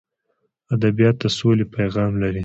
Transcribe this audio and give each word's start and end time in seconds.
ادبیات 0.75 1.15
د 1.21 1.23
سولې 1.37 1.65
پیغام 1.75 2.11
لري. 2.23 2.39